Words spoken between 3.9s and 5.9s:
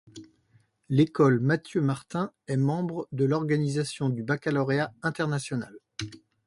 du baccalauréat international.